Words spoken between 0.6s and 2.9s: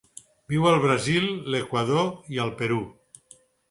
al Brasil, l'Equador i el Perú.